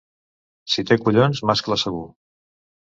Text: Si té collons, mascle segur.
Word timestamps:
Si 0.75 0.85
té 0.93 0.99
collons, 1.03 1.45
mascle 1.51 1.81
segur. 1.87 2.05